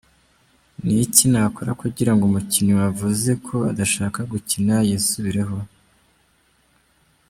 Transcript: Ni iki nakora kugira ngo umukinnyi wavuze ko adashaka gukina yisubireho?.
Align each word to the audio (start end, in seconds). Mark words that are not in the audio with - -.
Ni 0.85 0.95
iki 1.05 1.25
nakora 1.31 1.71
kugira 1.81 2.11
ngo 2.13 2.23
umukinnyi 2.25 2.73
wavuze 2.81 3.31
ko 3.45 3.55
adashaka 3.71 4.19
gukina 4.31 4.75
yisubireho?. 4.87 5.57